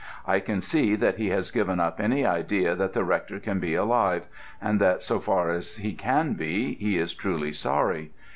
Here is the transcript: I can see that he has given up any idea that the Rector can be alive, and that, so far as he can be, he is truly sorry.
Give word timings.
I 0.25 0.39
can 0.39 0.61
see 0.61 0.95
that 0.95 1.17
he 1.17 1.29
has 1.29 1.51
given 1.51 1.79
up 1.79 1.99
any 2.01 2.25
idea 2.25 2.73
that 2.73 2.93
the 2.93 3.03
Rector 3.03 3.39
can 3.39 3.59
be 3.59 3.75
alive, 3.75 4.25
and 4.59 4.81
that, 4.81 5.03
so 5.03 5.19
far 5.19 5.51
as 5.51 5.75
he 5.75 5.93
can 5.93 6.33
be, 6.33 6.73
he 6.73 6.97
is 6.97 7.13
truly 7.13 7.53
sorry. 7.53 8.09